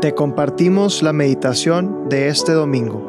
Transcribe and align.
Te 0.00 0.14
compartimos 0.14 1.02
la 1.02 1.12
meditación 1.12 2.08
de 2.08 2.28
este 2.28 2.52
domingo. 2.52 3.04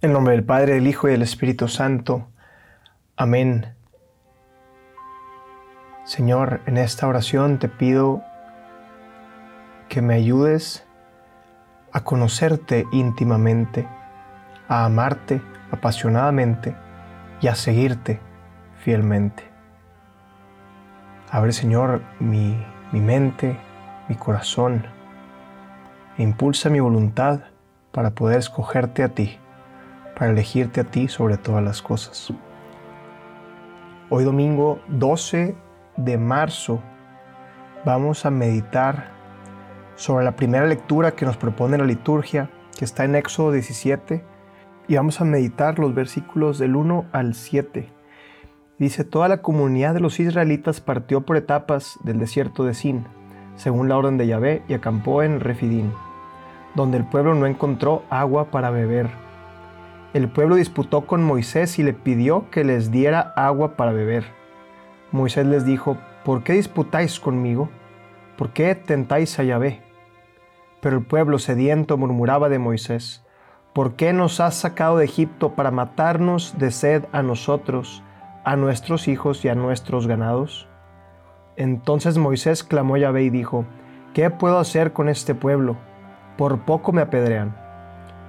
En 0.00 0.12
nombre 0.12 0.34
del 0.34 0.42
Padre, 0.42 0.74
del 0.74 0.88
Hijo 0.88 1.06
y 1.06 1.12
del 1.12 1.22
Espíritu 1.22 1.68
Santo. 1.68 2.32
Amén. 3.14 3.76
Señor, 6.04 6.62
en 6.66 6.78
esta 6.78 7.06
oración 7.06 7.60
te 7.60 7.68
pido 7.68 8.20
que 9.88 10.02
me 10.02 10.14
ayudes 10.14 10.84
a 11.92 12.02
conocerte 12.02 12.86
íntimamente, 12.90 13.86
a 14.66 14.84
amarte 14.84 15.40
apasionadamente 15.70 16.74
y 17.40 17.46
a 17.46 17.54
seguirte 17.54 18.18
fielmente. 18.80 19.53
Abre, 21.30 21.52
Señor, 21.52 22.02
mi, 22.20 22.54
mi 22.92 23.00
mente, 23.00 23.56
mi 24.08 24.14
corazón, 24.14 24.84
e 26.18 26.22
impulsa 26.22 26.70
mi 26.70 26.80
voluntad 26.80 27.40
para 27.92 28.10
poder 28.10 28.38
escogerte 28.38 29.02
a 29.02 29.08
ti, 29.08 29.38
para 30.16 30.30
elegirte 30.30 30.82
a 30.82 30.84
ti 30.84 31.08
sobre 31.08 31.38
todas 31.38 31.64
las 31.64 31.82
cosas. 31.82 32.32
Hoy 34.10 34.24
domingo 34.24 34.80
12 34.88 35.56
de 35.96 36.18
marzo 36.18 36.80
vamos 37.84 38.26
a 38.26 38.30
meditar 38.30 39.08
sobre 39.96 40.24
la 40.24 40.36
primera 40.36 40.66
lectura 40.66 41.12
que 41.12 41.24
nos 41.24 41.36
propone 41.36 41.78
la 41.78 41.84
liturgia, 41.84 42.50
que 42.78 42.84
está 42.84 43.04
en 43.04 43.14
Éxodo 43.16 43.52
17, 43.52 44.24
y 44.88 44.96
vamos 44.96 45.20
a 45.20 45.24
meditar 45.24 45.78
los 45.78 45.94
versículos 45.94 46.58
del 46.58 46.76
1 46.76 47.06
al 47.12 47.34
7. 47.34 47.93
Dice, 48.78 49.04
toda 49.04 49.28
la 49.28 49.40
comunidad 49.40 49.94
de 49.94 50.00
los 50.00 50.18
israelitas 50.18 50.80
partió 50.80 51.20
por 51.20 51.36
etapas 51.36 51.98
del 52.02 52.18
desierto 52.18 52.64
de 52.64 52.74
Sin, 52.74 53.06
según 53.56 53.88
la 53.88 53.96
orden 53.96 54.18
de 54.18 54.26
Yahvé, 54.26 54.62
y 54.68 54.74
acampó 54.74 55.22
en 55.22 55.40
Refidín, 55.40 55.92
donde 56.74 56.98
el 56.98 57.04
pueblo 57.04 57.34
no 57.34 57.46
encontró 57.46 58.02
agua 58.10 58.50
para 58.50 58.70
beber. 58.70 59.10
El 60.12 60.28
pueblo 60.28 60.56
disputó 60.56 61.06
con 61.06 61.24
Moisés 61.24 61.78
y 61.78 61.82
le 61.82 61.92
pidió 61.92 62.50
que 62.50 62.62
les 62.62 62.92
diera 62.92 63.32
agua 63.36 63.76
para 63.76 63.92
beber. 63.92 64.24
Moisés 65.10 65.46
les 65.46 65.64
dijo, 65.64 65.96
¿por 66.24 66.44
qué 66.44 66.52
disputáis 66.52 67.18
conmigo? 67.18 67.68
¿Por 68.36 68.50
qué 68.50 68.76
tentáis 68.76 69.38
a 69.38 69.42
Yahvé? 69.42 69.82
Pero 70.80 70.98
el 70.98 71.04
pueblo 71.04 71.38
sediento 71.38 71.96
murmuraba 71.96 72.48
de 72.48 72.60
Moisés, 72.60 73.24
¿por 73.72 73.94
qué 73.96 74.12
nos 74.12 74.38
has 74.38 74.54
sacado 74.54 74.98
de 74.98 75.04
Egipto 75.04 75.54
para 75.54 75.72
matarnos 75.72 76.58
de 76.58 76.70
sed 76.70 77.06
a 77.10 77.22
nosotros? 77.22 78.03
A 78.44 78.56
nuestros 78.56 79.08
hijos 79.08 79.44
y 79.44 79.48
a 79.48 79.54
nuestros 79.54 80.06
ganados? 80.06 80.68
Entonces 81.56 82.18
Moisés 82.18 82.62
clamó 82.62 82.96
a 82.96 82.98
Yahvé 82.98 83.24
y 83.24 83.30
dijo, 83.30 83.64
¿qué 84.12 84.30
puedo 84.30 84.58
hacer 84.58 84.92
con 84.92 85.08
este 85.08 85.34
pueblo? 85.34 85.76
Por 86.36 86.60
poco 86.60 86.92
me 86.92 87.02
apedrean. 87.02 87.56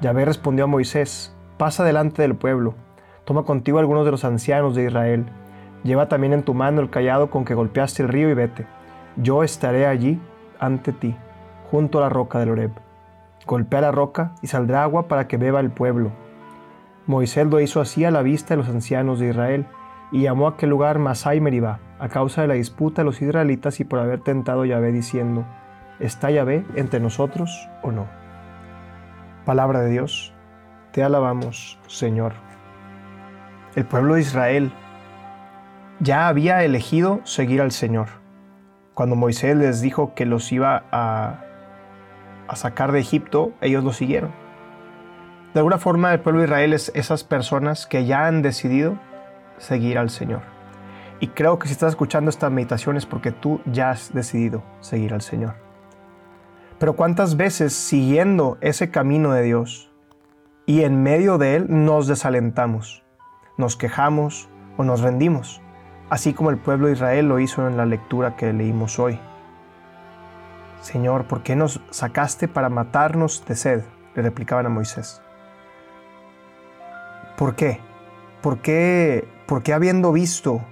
Yahvé 0.02 0.26
respondió 0.26 0.66
a 0.66 0.68
Moisés, 0.68 1.36
pasa 1.58 1.84
delante 1.84 2.22
del 2.22 2.36
pueblo, 2.36 2.76
toma 3.24 3.44
contigo 3.44 3.80
algunos 3.80 4.06
de 4.06 4.12
los 4.12 4.26
ancianos 4.26 4.76
de 4.76 4.86
Israel, 4.86 5.26
lleva 5.84 6.08
también 6.08 6.34
en 6.34 6.44
tu 6.44 6.54
mano 6.54 6.82
el 6.82 6.90
callado 6.90 7.30
con 7.30 7.46
que 7.46 7.56
golpeaste 7.56 8.04
el 8.04 8.10
río 8.10 8.30
y 8.30 8.34
vete. 8.34 8.68
Yo 9.16 9.44
estaré 9.44 9.88
allí 9.88 10.20
ante 10.60 10.92
ti, 10.92 11.16
junto 11.72 11.98
a 11.98 12.02
la 12.02 12.10
roca 12.10 12.40
del 12.40 12.50
Oreb. 12.50 12.72
Golpea 13.48 13.82
la 13.82 13.92
roca 13.92 14.34
y 14.42 14.48
saldrá 14.48 14.84
agua 14.84 15.08
para 15.08 15.28
que 15.28 15.38
beba 15.38 15.60
el 15.60 15.72
pueblo. 15.72 16.12
Moisés 17.08 17.46
lo 17.48 17.60
hizo 17.60 17.82
así 17.82 18.04
a 18.04 18.12
la 18.12 18.24
vista 18.24 18.54
de 18.54 18.58
los 18.58 18.70
ancianos 18.70 19.20
de 19.20 19.30
Israel, 19.30 19.66
y 20.16 20.22
llamó 20.22 20.48
a 20.48 20.52
aquel 20.52 20.70
lugar 20.70 20.98
Masai 20.98 21.42
Meribá, 21.42 21.82
a 22.00 22.08
causa 22.08 22.42
de 22.42 22.48
la 22.48 22.54
disputa 22.54 23.02
de 23.02 23.06
los 23.06 23.22
israelitas 23.22 23.82
y 23.82 23.84
por 23.84 24.00
haber 24.00 24.22
tentado 24.22 24.62
a 24.62 24.66
Yahvé 24.66 24.94
diciendo, 24.94 25.46
¿está 26.00 26.32
Yahvé 26.32 26.66
entre 26.76 27.02
nosotros 27.02 27.68
o 27.84 27.92
no? 27.92 28.08
Palabra 29.44 29.82
de 29.82 29.90
Dios, 29.90 30.34
te 30.94 31.04
alabamos, 31.04 31.78
Señor. 31.88 32.32
El 33.76 33.84
pueblo 33.84 34.14
de 34.14 34.22
Israel 34.22 34.72
ya 36.00 36.30
había 36.30 36.64
elegido 36.64 37.20
seguir 37.26 37.62
al 37.62 37.74
Señor. 37.74 38.08
Cuando 38.94 39.18
Moisés 39.18 39.58
les 39.58 39.82
dijo 39.82 40.14
que 40.16 40.26
los 40.26 40.50
iba 40.54 40.86
a, 40.94 41.42
a 42.48 42.56
sacar 42.56 42.94
de 42.94 43.02
Egipto, 43.02 43.52
ellos 43.60 43.84
lo 43.84 43.92
siguieron. 43.92 44.32
De 45.54 45.60
alguna 45.60 45.78
forma, 45.78 46.14
el 46.14 46.22
pueblo 46.22 46.40
de 46.40 46.46
Israel 46.46 46.72
es 46.72 46.90
esas 46.96 47.26
personas 47.26 47.86
que 47.86 48.06
ya 48.06 48.28
han 48.28 48.42
decidido 48.42 48.98
seguir 49.58 49.98
al 49.98 50.10
Señor. 50.10 50.42
Y 51.20 51.28
creo 51.30 51.60
que 51.60 51.68
si 51.68 51.74
estás 51.74 51.92
escuchando 51.92 52.30
esta 52.30 52.50
meditación 52.50 52.98
es 52.98 53.06
porque 53.06 53.32
tú 53.32 53.62
ya 53.66 53.92
has 53.92 54.14
decidido 54.14 54.64
seguir 54.82 55.14
al 55.14 55.22
Señor. 55.22 55.56
Pero 56.78 56.96
cuántas 56.96 57.38
veces 57.38 57.74
siguiendo 57.74 58.58
ese 58.62 58.92
camino 58.92 59.32
de 59.32 59.44
Dios 59.44 59.92
y 60.66 60.82
en 60.82 61.04
medio 61.04 61.38
de 61.38 61.56
él 61.56 61.68
nos 61.70 62.08
desalentamos, 62.08 63.04
nos 63.58 63.78
quejamos 63.78 64.50
o 64.78 64.84
nos 64.84 65.02
rendimos, 65.02 65.62
así 66.10 66.34
como 66.34 66.50
el 66.50 66.58
pueblo 66.58 66.88
de 66.88 66.94
Israel 66.94 67.30
lo 67.30 67.40
hizo 67.40 67.66
en 67.68 67.78
la 67.78 67.86
lectura 67.86 68.36
que 68.36 68.52
leímos 68.52 69.00
hoy. 69.00 69.20
Señor, 70.82 71.26
¿por 71.26 71.44
qué 71.44 71.56
nos 71.56 71.82
sacaste 71.90 72.48
para 72.48 72.70
matarnos 72.70 73.44
de 73.46 73.56
sed? 73.56 73.84
Le 74.14 74.22
replicaban 74.22 74.66
a 74.66 74.70
Moisés. 74.70 75.22
¿Por 77.38 77.56
qué? 77.56 77.80
¿Por 78.42 78.60
qué 78.60 79.28
¿Por 79.46 79.62
qué 79.62 79.74
habiendo 79.74 80.12
visto 80.12 80.66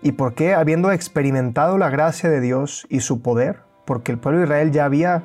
y 0.00 0.12
por 0.12 0.34
qué 0.34 0.54
habiendo 0.54 0.90
experimentado 0.90 1.76
la 1.76 1.90
gracia 1.90 2.30
de 2.30 2.40
Dios 2.40 2.86
y 2.88 3.00
su 3.00 3.20
poder? 3.20 3.60
Porque 3.84 4.10
el 4.10 4.18
pueblo 4.18 4.40
de 4.40 4.46
Israel 4.46 4.70
ya 4.70 4.86
había 4.86 5.22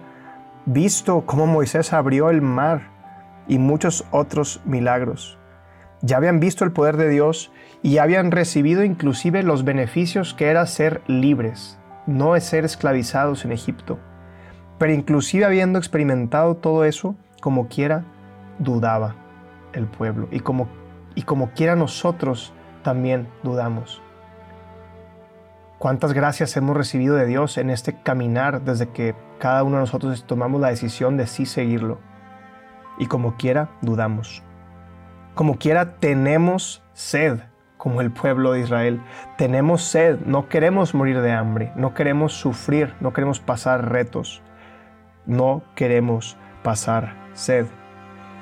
visto 0.66 1.26
cómo 1.26 1.48
Moisés 1.48 1.94
abrió 1.94 2.30
el 2.30 2.42
mar 2.42 2.90
y 3.48 3.60
muchos 3.60 4.06
otros 4.12 4.62
milagros. 4.66 5.38
Ya 6.02 6.18
habían 6.18 6.42
visto 6.42 6.66
el 6.66 6.74
poder 6.74 6.98
de 6.98 7.08
Dios 7.08 7.54
y 7.82 7.98
habían 8.00 8.30
recibido 8.30 8.84
inclusive 8.84 9.42
los 9.42 9.64
beneficios 9.64 10.34
que 10.34 10.48
era 10.50 10.66
ser 10.66 11.02
libres, 11.08 11.80
no 12.08 12.38
ser 12.42 12.66
esclavizados 12.66 13.46
en 13.46 13.54
Egipto. 13.54 14.00
Pero 14.78 14.92
inclusive 14.92 15.46
habiendo 15.46 15.80
experimentado 15.80 16.58
todo 16.58 16.84
eso, 16.84 17.16
como 17.40 17.70
quiera, 17.70 18.04
dudaba 18.60 19.16
el 19.72 19.86
pueblo. 19.86 20.28
Y 20.30 20.42
como, 20.42 20.68
y 21.16 21.22
como 21.22 21.52
quiera 21.52 21.78
nosotros 21.78 22.54
también 22.82 23.28
dudamos. 23.44 24.02
¿Cuántas 25.82 26.14
gracias 26.14 26.56
hemos 26.58 26.78
recibido 26.78 27.16
de 27.16 27.26
Dios 27.26 27.58
en 27.58 27.72
este 27.72 27.94
caminar 27.94 28.62
desde 28.62 28.90
que 28.90 29.16
cada 29.40 29.64
uno 29.64 29.78
de 29.78 29.82
nosotros 29.82 30.26
tomamos 30.28 30.62
la 30.62 30.70
decisión 30.70 31.18
de 31.18 31.26
sí 31.26 31.48
seguirlo? 31.48 31.98
Y 33.00 33.08
como 33.08 33.36
quiera, 33.36 33.70
dudamos. 33.82 34.44
Como 35.34 35.58
quiera, 35.58 35.96
tenemos 35.96 36.84
sed, 36.94 37.40
como 37.78 38.02
el 38.02 38.12
pueblo 38.12 38.52
de 38.52 38.60
Israel. 38.60 39.02
Tenemos 39.40 39.82
sed, 39.82 40.20
no 40.24 40.50
queremos 40.50 40.94
morir 40.94 41.20
de 41.20 41.32
hambre, 41.32 41.72
no 41.76 41.96
queremos 41.96 42.34
sufrir, 42.34 42.94
no 43.00 43.12
queremos 43.12 43.40
pasar 43.40 43.92
retos, 43.92 44.44
no 45.26 45.64
queremos 45.74 46.38
pasar 46.62 47.16
sed. 47.34 47.66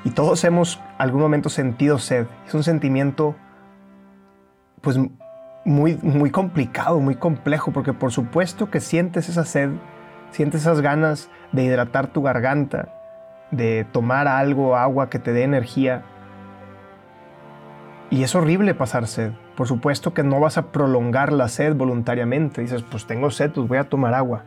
Y 0.03 0.09
todos 0.09 0.43
hemos 0.43 0.81
algún 0.97 1.21
momento 1.21 1.47
sentido 1.47 1.99
sed. 1.99 2.27
Es 2.47 2.53
un 2.53 2.63
sentimiento 2.63 3.37
pues 4.81 4.99
muy, 5.65 5.97
muy 6.01 6.31
complicado, 6.31 6.99
muy 6.99 7.15
complejo, 7.15 7.71
porque 7.71 7.93
por 7.93 8.11
supuesto 8.11 8.69
que 8.69 8.79
sientes 8.79 9.29
esa 9.29 9.45
sed, 9.45 9.69
sientes 10.31 10.61
esas 10.61 10.81
ganas 10.81 11.29
de 11.51 11.63
hidratar 11.63 12.07
tu 12.07 12.21
garganta, 12.21 12.89
de 13.51 13.85
tomar 13.91 14.27
algo, 14.27 14.75
agua 14.75 15.09
que 15.09 15.19
te 15.19 15.33
dé 15.33 15.43
energía. 15.43 16.03
Y 18.09 18.23
es 18.23 18.33
horrible 18.35 18.73
pasar 18.73 19.07
sed. 19.07 19.33
Por 19.55 19.67
supuesto 19.67 20.13
que 20.13 20.23
no 20.23 20.39
vas 20.39 20.57
a 20.57 20.71
prolongar 20.71 21.31
la 21.31 21.47
sed 21.47 21.75
voluntariamente. 21.75 22.61
Dices, 22.61 22.83
pues 22.83 23.05
tengo 23.05 23.29
sed, 23.29 23.51
pues 23.51 23.67
voy 23.67 23.77
a 23.77 23.89
tomar 23.89 24.13
agua. 24.13 24.45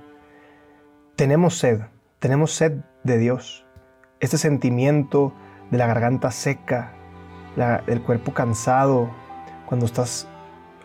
Tenemos 1.17 1.59
sed, 1.59 1.83
tenemos 2.19 2.53
sed 2.53 2.79
de 3.05 3.19
Dios. 3.19 3.67
Este 4.21 4.39
sentimiento 4.39 5.33
de 5.71 5.79
la 5.79 5.87
garganta 5.87 6.31
seca, 6.31 6.93
el 7.87 8.03
cuerpo 8.03 8.33
cansado, 8.33 9.11
cuando 9.67 9.87
estás 9.87 10.29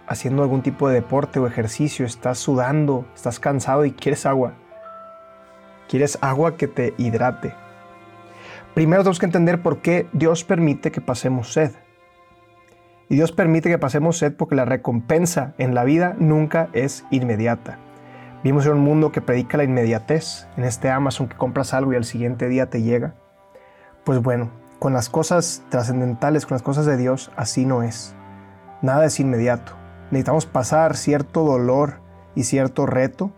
haciendo 0.07 0.41
algún 0.41 0.61
tipo 0.61 0.87
de 0.87 0.95
deporte 0.95 1.39
o 1.39 1.47
ejercicio, 1.47 2.05
estás 2.05 2.39
sudando, 2.39 3.05
estás 3.13 3.39
cansado 3.39 3.85
y 3.85 3.91
quieres 3.91 4.25
agua. 4.25 4.53
Quieres 5.87 6.17
agua 6.21 6.57
que 6.57 6.67
te 6.67 6.93
hidrate. 6.97 7.53
Primero 8.73 9.03
tenemos 9.03 9.19
que 9.19 9.25
entender 9.25 9.61
por 9.61 9.79
qué 9.81 10.07
Dios 10.13 10.43
permite 10.43 10.91
que 10.91 11.01
pasemos 11.01 11.53
sed. 11.53 11.71
Y 13.09 13.15
Dios 13.15 13.31
permite 13.31 13.69
que 13.69 13.77
pasemos 13.77 14.17
sed 14.17 14.35
porque 14.35 14.55
la 14.55 14.65
recompensa 14.65 15.53
en 15.57 15.73
la 15.73 15.83
vida 15.83 16.15
nunca 16.19 16.69
es 16.73 17.05
inmediata. 17.09 17.79
Vimos 18.43 18.65
en 18.65 18.73
un 18.73 18.81
mundo 18.81 19.11
que 19.11 19.21
predica 19.21 19.57
la 19.57 19.63
inmediatez, 19.63 20.47
en 20.57 20.63
este 20.63 20.89
Amazon 20.89 21.27
que 21.27 21.37
compras 21.37 21.73
algo 21.73 21.93
y 21.93 21.95
al 21.95 22.05
siguiente 22.05 22.47
día 22.47 22.69
te 22.69 22.81
llega. 22.81 23.15
Pues 24.03 24.21
bueno, 24.21 24.51
con 24.79 24.93
las 24.93 25.09
cosas 25.09 25.63
trascendentales, 25.69 26.45
con 26.45 26.55
las 26.55 26.61
cosas 26.61 26.85
de 26.85 26.97
Dios, 26.97 27.31
así 27.35 27.65
no 27.65 27.81
es. 27.81 28.15
Nada 28.81 29.05
es 29.05 29.19
inmediato. 29.19 29.73
Necesitamos 30.11 30.45
pasar 30.45 30.95
cierto 30.95 31.43
dolor 31.43 32.01
y 32.35 32.43
cierto 32.43 32.85
reto 32.85 33.31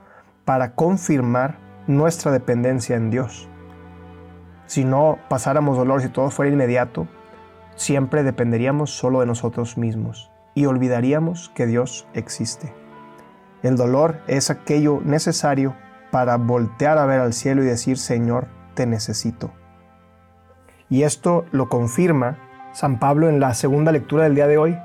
para 0.46 0.76
confirmar 0.76 1.58
nuestra 1.88 2.32
dependencia 2.32 2.96
en 2.96 3.10
Dios. 3.10 3.48
Si 4.66 4.86
no 4.86 5.18
pasáramos 5.30 5.78
dolor, 5.78 6.02
si 6.02 6.10
todo 6.10 6.30
fuera 6.30 6.52
inmediato, 6.52 7.08
siempre 7.76 8.24
dependeríamos 8.24 8.92
solo 8.92 9.22
de 9.22 9.26
nosotros 9.26 9.78
mismos 9.78 10.30
y 10.54 10.66
olvidaríamos 10.66 11.50
que 11.56 11.66
Dios 11.66 12.08
existe. 12.14 12.74
El 13.64 13.76
dolor 13.76 14.22
es 14.28 14.50
aquello 14.50 15.02
necesario 15.04 15.76
para 16.12 16.38
voltear 16.38 16.98
a 16.98 17.06
ver 17.06 17.20
al 17.20 17.34
cielo 17.34 17.64
y 17.64 17.68
decir, 17.68 17.98
Señor, 17.98 18.48
te 18.74 18.86
necesito. 18.86 19.52
Y 20.90 21.04
esto 21.04 21.46
lo 21.52 21.70
confirma 21.70 22.38
San 22.74 23.00
Pablo 23.00 23.30
en 23.30 23.40
la 23.40 23.54
segunda 23.54 23.92
lectura 23.92 24.24
del 24.24 24.36
día 24.36 24.48
de 24.48 24.58
hoy. 24.58 24.78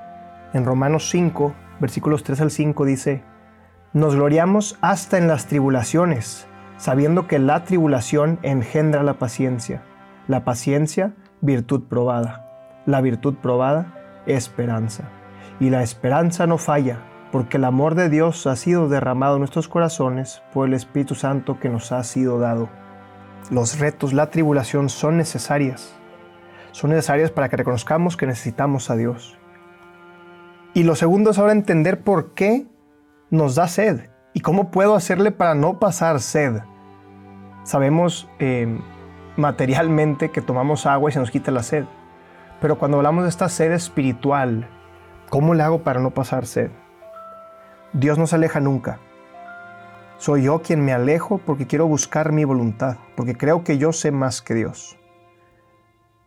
En 0.53 0.65
Romanos 0.65 1.09
5, 1.11 1.55
versículos 1.81 2.23
3 2.23 2.41
al 2.43 2.51
5 2.51 2.85
dice, 2.85 3.23
Nos 3.93 4.15
gloriamos 4.15 4.79
hasta 4.81 5.19
en 5.19 5.29
las 5.29 5.47
tribulaciones, 5.47 6.47
sabiendo 6.77 7.27
que 7.27 7.39
la 7.39 7.65
tribulación 7.65 8.39
engendra 8.43 9.03
la 9.03 9.19
paciencia, 9.19 9.83
la 10.29 10.45
paciencia 10.45 11.13
virtud 11.41 11.85
probada, 11.89 12.83
la 12.87 13.01
virtud 13.01 13.35
probada 13.35 14.23
esperanza, 14.27 15.05
y 15.61 15.71
la 15.71 15.83
esperanza 15.83 16.47
no 16.47 16.59
falla, 16.59 16.99
porque 17.31 17.57
el 17.57 17.65
amor 17.65 17.95
de 17.95 18.09
Dios 18.09 18.47
ha 18.47 18.57
sido 18.57 18.89
derramado 18.89 19.35
en 19.35 19.41
nuestros 19.41 19.69
corazones 19.69 20.43
por 20.53 20.69
el 20.69 20.75
Espíritu 20.75 21.15
Santo 21.15 21.59
que 21.59 21.69
nos 21.69 21.91
ha 21.93 22.03
sido 22.05 22.39
dado. 22.39 22.69
Los 23.51 23.79
retos, 23.79 24.13
la 24.13 24.31
tribulación 24.31 24.89
son 24.89 25.17
necesarias. 25.17 25.95
Son 26.73 26.91
necesarias 26.91 27.31
para 27.31 27.49
que 27.49 27.57
reconozcamos 27.57 28.17
que 28.17 28.27
necesitamos 28.27 28.89
a 28.89 28.97
Dios. 28.97 29.39
Y 30.75 30.83
lo 30.83 30.97
segundo 30.97 31.31
es 31.31 31.39
ahora 31.39 31.53
entender 31.53 32.01
por 32.01 32.35
qué 32.35 32.67
nos 33.31 33.55
da 33.55 33.69
sed 33.69 34.11
y 34.33 34.41
cómo 34.41 34.73
puedo 34.73 34.97
hacerle 34.97 35.31
para 35.31 35.55
no 35.55 35.79
pasar 35.79 36.21
sed. 36.21 36.63
Sabemos 37.63 38.29
eh, 38.41 38.81
materialmente 39.37 40.33
que 40.33 40.43
tomamos 40.43 40.85
agua 40.87 41.11
y 41.11 41.13
se 41.13 41.21
nos 41.21 41.31
quita 41.31 41.53
la 41.53 41.63
sed. 41.63 41.85
Pero 42.61 42.77
cuando 42.77 42.97
hablamos 42.97 43.23
de 43.23 43.31
esta 43.31 43.49
sed 43.49 43.71
espiritual, 43.71 44.69
¿cómo 45.31 45.55
le 45.55 45.63
hago 45.63 45.85
para 45.85 46.01
no 46.01 46.11
pasar 46.11 46.45
sed? 46.45 46.73
Dios 47.93 48.19
no 48.19 48.27
se 48.27 48.35
aleja 48.35 48.59
nunca. 48.59 48.99
Soy 50.19 50.43
yo 50.45 50.61
quien 50.61 50.85
me 50.85 50.93
alejo 50.93 51.39
porque 51.39 51.69
quiero 51.69 51.87
buscar 51.87 52.33
mi 52.33 52.43
voluntad, 52.43 52.97
porque 53.15 53.37
creo 53.37 53.63
que 53.63 53.79
yo 53.79 53.93
sé 53.93 54.11
más 54.11 54.43
que 54.43 54.55
Dios. 54.55 54.99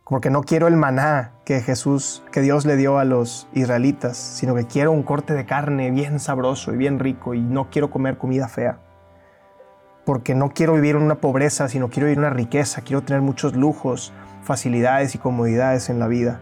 Porque 0.08 0.30
no 0.30 0.42
quiero 0.42 0.68
el 0.68 0.76
maná 0.76 1.32
que 1.44 1.60
Jesús, 1.60 2.24
que 2.32 2.40
Dios 2.40 2.64
le 2.64 2.76
dio 2.76 2.98
a 2.98 3.04
los 3.04 3.46
israelitas, 3.52 4.16
sino 4.16 4.54
que 4.54 4.66
quiero 4.66 4.90
un 4.90 5.02
corte 5.02 5.34
de 5.34 5.44
carne 5.44 5.90
bien 5.90 6.18
sabroso 6.18 6.72
y 6.72 6.78
bien 6.78 6.98
rico 6.98 7.34
y 7.34 7.42
no 7.42 7.68
quiero 7.68 7.90
comer 7.90 8.16
comida 8.16 8.48
fea. 8.48 8.80
Porque 10.06 10.34
no 10.34 10.48
quiero 10.48 10.72
vivir 10.72 10.96
en 10.96 11.02
una 11.02 11.16
pobreza, 11.16 11.68
sino 11.68 11.90
quiero 11.90 12.06
vivir 12.06 12.18
en 12.18 12.24
una 12.24 12.34
riqueza, 12.34 12.80
quiero 12.80 13.02
tener 13.02 13.20
muchos 13.20 13.54
lujos, 13.54 14.14
facilidades 14.42 15.14
y 15.14 15.18
comodidades 15.18 15.90
en 15.90 15.98
la 15.98 16.06
vida. 16.06 16.40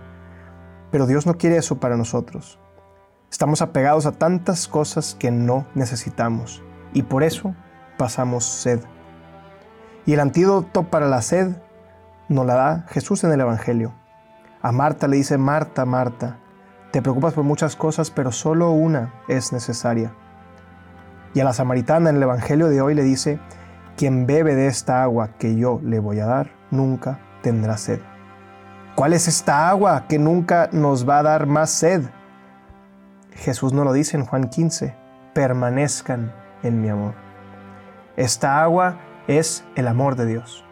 Pero 0.92 1.08
Dios 1.08 1.26
no 1.26 1.36
quiere 1.36 1.56
eso 1.56 1.80
para 1.80 1.96
nosotros. 1.96 2.60
Estamos 3.32 3.62
apegados 3.62 4.06
a 4.06 4.12
tantas 4.12 4.68
cosas 4.68 5.16
que 5.18 5.32
no 5.32 5.66
necesitamos 5.74 6.62
y 6.94 7.02
por 7.02 7.24
eso 7.24 7.56
pasamos 7.98 8.44
sed. 8.44 8.78
Y 10.06 10.12
el 10.12 10.20
antídoto 10.20 10.84
para 10.84 11.08
la 11.08 11.20
sed 11.20 11.56
nos 12.28 12.46
la 12.46 12.54
da 12.54 12.84
Jesús 12.88 13.24
en 13.24 13.32
el 13.32 13.40
Evangelio. 13.40 13.92
A 14.62 14.72
Marta 14.72 15.08
le 15.08 15.16
dice, 15.16 15.38
Marta, 15.38 15.84
Marta, 15.84 16.38
te 16.90 17.02
preocupas 17.02 17.34
por 17.34 17.44
muchas 17.44 17.76
cosas, 17.76 18.10
pero 18.10 18.32
solo 18.32 18.70
una 18.70 19.14
es 19.28 19.52
necesaria. 19.52 20.12
Y 21.34 21.40
a 21.40 21.44
la 21.44 21.52
samaritana 21.52 22.10
en 22.10 22.16
el 22.16 22.22
Evangelio 22.22 22.68
de 22.68 22.80
hoy 22.80 22.94
le 22.94 23.02
dice, 23.02 23.38
quien 23.96 24.26
bebe 24.26 24.54
de 24.54 24.66
esta 24.66 25.02
agua 25.02 25.30
que 25.38 25.56
yo 25.56 25.80
le 25.82 26.00
voy 26.00 26.20
a 26.20 26.26
dar, 26.26 26.50
nunca 26.70 27.20
tendrá 27.42 27.76
sed. 27.76 28.00
¿Cuál 28.94 29.12
es 29.12 29.28
esta 29.28 29.68
agua 29.68 30.06
que 30.08 30.18
nunca 30.18 30.68
nos 30.72 31.08
va 31.08 31.18
a 31.18 31.22
dar 31.22 31.46
más 31.46 31.70
sed? 31.70 32.02
Jesús 33.32 33.72
nos 33.72 33.84
lo 33.84 33.92
dice 33.92 34.16
en 34.16 34.24
Juan 34.24 34.48
15, 34.48 34.96
permanezcan 35.34 36.32
en 36.62 36.80
mi 36.80 36.88
amor. 36.88 37.14
Esta 38.16 38.62
agua 38.62 38.98
es 39.28 39.64
el 39.76 39.88
amor 39.88 40.16
de 40.16 40.26
Dios. 40.26 40.65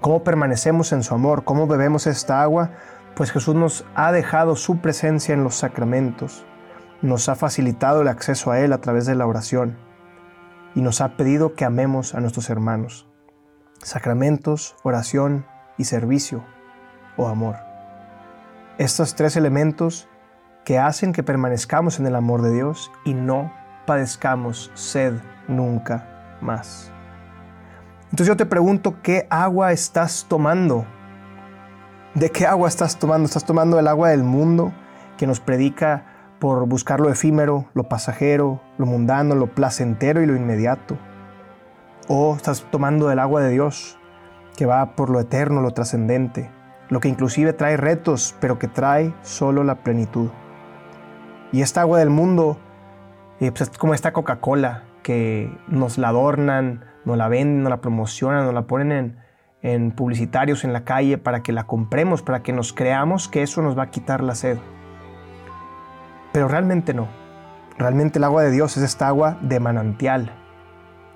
¿Cómo 0.00 0.24
permanecemos 0.24 0.92
en 0.92 1.02
su 1.02 1.14
amor? 1.14 1.44
¿Cómo 1.44 1.66
bebemos 1.66 2.06
esta 2.06 2.42
agua? 2.42 2.70
Pues 3.14 3.30
Jesús 3.32 3.54
nos 3.54 3.84
ha 3.94 4.12
dejado 4.12 4.56
su 4.56 4.78
presencia 4.78 5.34
en 5.34 5.44
los 5.44 5.56
sacramentos, 5.56 6.46
nos 7.02 7.28
ha 7.28 7.34
facilitado 7.34 8.00
el 8.00 8.08
acceso 8.08 8.50
a 8.50 8.60
Él 8.60 8.72
a 8.72 8.80
través 8.80 9.04
de 9.04 9.14
la 9.14 9.26
oración 9.26 9.76
y 10.74 10.80
nos 10.80 11.02
ha 11.02 11.18
pedido 11.18 11.54
que 11.54 11.66
amemos 11.66 12.14
a 12.14 12.20
nuestros 12.20 12.48
hermanos. 12.48 13.06
Sacramentos, 13.82 14.74
oración 14.84 15.44
y 15.76 15.84
servicio 15.84 16.44
o 17.18 17.28
amor. 17.28 17.56
Estos 18.78 19.14
tres 19.14 19.36
elementos 19.36 20.08
que 20.64 20.78
hacen 20.78 21.12
que 21.12 21.22
permanezcamos 21.22 22.00
en 22.00 22.06
el 22.06 22.16
amor 22.16 22.40
de 22.40 22.54
Dios 22.54 22.90
y 23.04 23.12
no 23.12 23.52
padezcamos 23.86 24.70
sed 24.72 25.14
nunca 25.46 26.38
más. 26.40 26.90
Entonces 28.10 28.26
yo 28.26 28.36
te 28.36 28.46
pregunto, 28.46 28.96
¿qué 29.02 29.28
agua 29.30 29.70
estás 29.70 30.26
tomando? 30.28 30.84
¿De 32.14 32.30
qué 32.30 32.44
agua 32.44 32.68
estás 32.68 32.98
tomando? 32.98 33.26
¿Estás 33.26 33.44
tomando 33.44 33.78
el 33.78 33.86
agua 33.86 34.08
del 34.08 34.24
mundo 34.24 34.72
que 35.16 35.28
nos 35.28 35.38
predica 35.38 36.34
por 36.40 36.66
buscar 36.66 36.98
lo 36.98 37.08
efímero, 37.08 37.66
lo 37.72 37.84
pasajero, 37.84 38.60
lo 38.78 38.86
mundano, 38.86 39.36
lo 39.36 39.54
placentero 39.54 40.20
y 40.22 40.26
lo 40.26 40.34
inmediato? 40.34 40.98
¿O 42.08 42.34
estás 42.34 42.66
tomando 42.72 43.12
el 43.12 43.20
agua 43.20 43.42
de 43.42 43.50
Dios 43.50 43.96
que 44.56 44.66
va 44.66 44.96
por 44.96 45.08
lo 45.08 45.20
eterno, 45.20 45.60
lo 45.60 45.70
trascendente, 45.70 46.50
lo 46.88 46.98
que 46.98 47.08
inclusive 47.08 47.52
trae 47.52 47.76
retos, 47.76 48.34
pero 48.40 48.58
que 48.58 48.66
trae 48.66 49.14
solo 49.22 49.62
la 49.62 49.84
plenitud? 49.84 50.30
Y 51.52 51.62
esta 51.62 51.82
agua 51.82 52.00
del 52.00 52.10
mundo 52.10 52.58
eh, 53.38 53.52
pues 53.52 53.70
es 53.70 53.78
como 53.78 53.94
esta 53.94 54.12
Coca-Cola 54.12 54.82
que 55.04 55.56
nos 55.68 55.96
la 55.96 56.08
adornan, 56.08 56.89
nos 57.04 57.16
la 57.16 57.28
venden, 57.28 57.62
nos 57.62 57.70
la 57.70 57.80
promocionan, 57.80 58.44
nos 58.44 58.54
la 58.54 58.62
ponen 58.62 59.18
en, 59.62 59.90
publicitarios 59.92 60.64
en 60.64 60.72
la 60.72 60.84
calle 60.84 61.18
para 61.18 61.42
que 61.42 61.52
la 61.52 61.66
compremos, 61.66 62.22
para 62.22 62.42
que 62.42 62.52
nos 62.52 62.72
creamos 62.72 63.28
que 63.28 63.42
eso 63.42 63.62
nos 63.62 63.78
va 63.78 63.84
a 63.84 63.90
quitar 63.90 64.22
la 64.22 64.34
sed. 64.34 64.58
Pero 66.32 66.48
realmente 66.48 66.94
no. 66.94 67.08
Realmente 67.78 68.18
el 68.18 68.24
agua 68.24 68.42
de 68.42 68.50
Dios 68.50 68.76
es 68.76 68.82
esta 68.82 69.08
agua 69.08 69.38
de 69.40 69.58
manantial, 69.58 70.32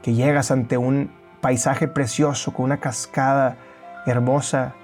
que 0.02 0.14
llegas 0.14 0.50
ante 0.50 0.78
un 0.78 1.12
paisaje 1.40 1.88
precioso, 1.88 2.52
con 2.52 2.64
una 2.64 2.78
cascada 2.80 3.58
hermosa, 4.06 4.74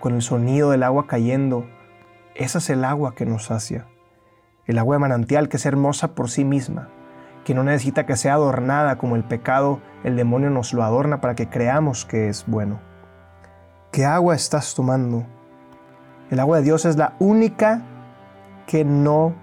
con 0.00 0.14
el 0.14 0.22
sonido 0.22 0.70
del 0.70 0.82
agua 0.82 1.06
cayendo. 1.06 1.66
Esa 2.34 2.58
es 2.58 2.70
el 2.70 2.84
agua 2.84 3.14
que 3.14 3.24
nos 3.24 3.44
sacia 3.44 3.86
el 4.66 4.78
agua 4.78 4.96
de 4.96 5.00
manantial 5.00 5.48
que 5.48 5.56
es 5.56 5.66
hermosa 5.66 6.14
por 6.14 6.30
sí 6.30 6.44
misma, 6.44 6.88
que 7.44 7.54
no 7.54 7.62
necesita 7.64 8.06
que 8.06 8.16
sea 8.16 8.34
adornada 8.34 8.96
como 8.96 9.16
el 9.16 9.24
pecado, 9.24 9.80
el 10.02 10.16
demonio 10.16 10.50
nos 10.50 10.72
lo 10.72 10.82
adorna 10.82 11.20
para 11.20 11.34
que 11.34 11.48
creamos 11.48 12.04
que 12.04 12.28
es 12.28 12.44
bueno. 12.46 12.80
¿Qué 13.92 14.04
agua 14.04 14.34
estás 14.34 14.74
tomando? 14.74 15.24
El 16.30 16.40
agua 16.40 16.58
de 16.58 16.64
Dios 16.64 16.84
es 16.84 16.96
la 16.96 17.14
única 17.18 17.82
que 18.66 18.84
no 18.84 19.34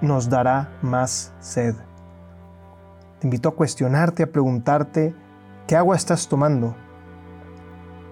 nos 0.00 0.28
dará 0.28 0.70
más 0.82 1.32
sed. 1.40 1.74
Te 3.20 3.26
invito 3.26 3.50
a 3.50 3.54
cuestionarte, 3.54 4.24
a 4.24 4.32
preguntarte, 4.32 5.14
¿qué 5.66 5.76
agua 5.76 5.96
estás 5.96 6.28
tomando? 6.28 6.74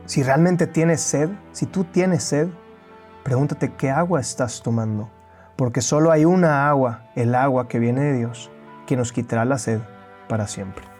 Si 0.04 0.22
realmente 0.22 0.66
tienes 0.66 1.00
sed, 1.00 1.30
si 1.52 1.66
tú 1.66 1.84
tienes 1.84 2.22
sed, 2.22 2.48
pregúntate 3.24 3.72
qué 3.74 3.90
agua 3.90 4.20
estás 4.20 4.62
tomando 4.62 5.08
porque 5.56 5.80
solo 5.80 6.10
hay 6.10 6.24
una 6.24 6.68
agua, 6.68 7.04
el 7.14 7.34
agua 7.34 7.68
que 7.68 7.78
viene 7.78 8.02
de 8.02 8.18
Dios, 8.18 8.50
que 8.86 8.96
nos 8.96 9.12
quitará 9.12 9.44
la 9.44 9.58
sed 9.58 9.80
para 10.28 10.46
siempre. 10.46 10.92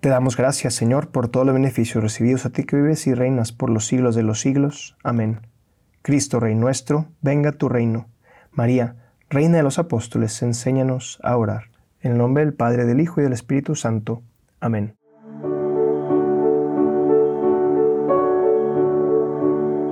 Te 0.00 0.10
damos 0.10 0.36
gracias, 0.36 0.74
Señor, 0.74 1.08
por 1.08 1.28
todo 1.28 1.44
los 1.44 1.54
beneficios 1.54 2.02
recibidos 2.02 2.46
a 2.46 2.50
ti 2.50 2.62
que 2.62 2.76
vives 2.76 3.08
y 3.08 3.14
reinas 3.14 3.50
por 3.50 3.68
los 3.68 3.86
siglos 3.86 4.14
de 4.14 4.22
los 4.22 4.40
siglos. 4.40 4.96
Amén. 5.02 5.47
Cristo, 6.08 6.40
Rey 6.40 6.54
nuestro, 6.54 7.04
venga 7.20 7.52
tu 7.52 7.68
reino. 7.68 8.08
María, 8.50 8.96
Reina 9.28 9.58
de 9.58 9.62
los 9.62 9.78
Apóstoles, 9.78 10.40
enséñanos 10.40 11.18
a 11.22 11.36
orar. 11.36 11.64
En 12.00 12.12
el 12.12 12.16
nombre 12.16 12.42
del 12.46 12.54
Padre, 12.54 12.86
del 12.86 13.02
Hijo 13.02 13.20
y 13.20 13.24
del 13.24 13.34
Espíritu 13.34 13.74
Santo. 13.74 14.22
Amén. 14.58 14.94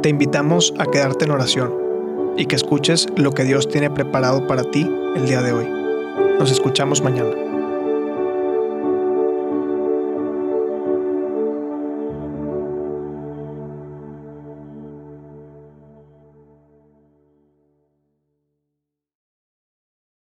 Te 0.00 0.08
invitamos 0.08 0.72
a 0.78 0.86
quedarte 0.86 1.26
en 1.26 1.32
oración 1.32 1.74
y 2.38 2.46
que 2.46 2.56
escuches 2.56 3.08
lo 3.14 3.32
que 3.32 3.44
Dios 3.44 3.68
tiene 3.68 3.90
preparado 3.90 4.46
para 4.46 4.62
ti 4.70 4.90
el 5.16 5.26
día 5.26 5.42
de 5.42 5.52
hoy. 5.52 5.68
Nos 6.38 6.50
escuchamos 6.50 7.02
mañana. 7.02 7.45